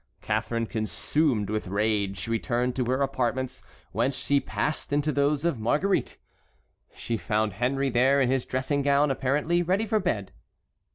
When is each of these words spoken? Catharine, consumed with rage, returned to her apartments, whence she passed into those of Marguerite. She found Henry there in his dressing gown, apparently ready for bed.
Catharine, 0.19 0.65
consumed 0.65 1.51
with 1.51 1.67
rage, 1.67 2.27
returned 2.27 2.75
to 2.75 2.85
her 2.85 3.03
apartments, 3.03 3.61
whence 3.91 4.15
she 4.15 4.39
passed 4.39 4.91
into 4.91 5.11
those 5.11 5.45
of 5.45 5.59
Marguerite. 5.59 6.17
She 6.95 7.17
found 7.17 7.53
Henry 7.53 7.91
there 7.91 8.19
in 8.19 8.27
his 8.27 8.47
dressing 8.47 8.81
gown, 8.81 9.11
apparently 9.11 9.61
ready 9.61 9.85
for 9.85 9.99
bed. 9.99 10.31